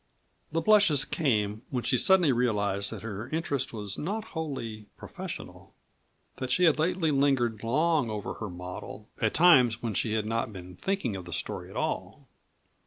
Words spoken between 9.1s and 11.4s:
at times when she had not been thinking of the